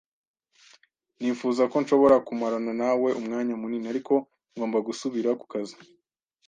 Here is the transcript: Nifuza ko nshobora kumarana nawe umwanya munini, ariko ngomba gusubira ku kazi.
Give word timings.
Nifuza 1.19 1.63
ko 1.71 1.75
nshobora 1.83 2.15
kumarana 2.27 2.71
nawe 2.81 3.09
umwanya 3.19 3.53
munini, 3.61 3.87
ariko 3.93 4.13
ngomba 4.55 4.77
gusubira 4.87 5.29
ku 5.39 5.45
kazi. 5.53 5.75